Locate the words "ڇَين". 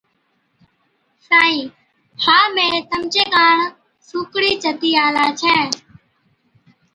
5.39-5.67